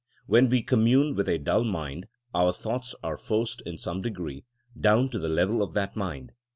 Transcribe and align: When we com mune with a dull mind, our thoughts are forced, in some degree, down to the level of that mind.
When 0.25 0.49
we 0.49 0.63
com 0.63 0.85
mune 0.85 1.13
with 1.15 1.29
a 1.29 1.37
dull 1.37 1.63
mind, 1.63 2.07
our 2.33 2.53
thoughts 2.53 2.95
are 3.03 3.17
forced, 3.17 3.61
in 3.67 3.77
some 3.77 4.01
degree, 4.01 4.45
down 4.75 5.09
to 5.09 5.19
the 5.19 5.29
level 5.29 5.61
of 5.61 5.75
that 5.75 5.95
mind. 5.95 6.31